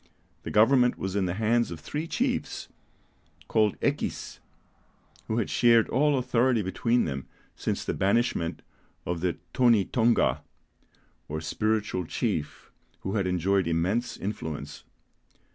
[0.41, 2.67] The government was in the hands of three chiefs,
[3.47, 4.39] called Equis,
[5.27, 8.63] who had shared all authority between them since the banishment
[9.05, 10.41] of the Tonï Tonga,
[11.27, 14.85] or spiritual chief, who had enjoyed immense influence.